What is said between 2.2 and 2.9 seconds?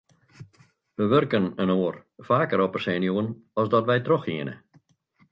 faker op 'e